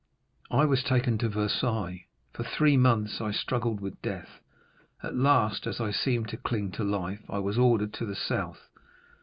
[0.49, 4.39] I was taken to Versailles; for three months I struggled with death;
[5.03, 8.67] at last, as I seemed to cling to life, I was ordered to the South.